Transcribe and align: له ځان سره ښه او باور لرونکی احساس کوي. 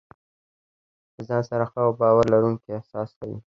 له 1.15 1.21
ځان 1.27 1.41
سره 1.49 1.65
ښه 1.71 1.79
او 1.85 1.91
باور 1.99 2.25
لرونکی 2.33 2.69
احساس 2.73 3.09
کوي. 3.19 3.37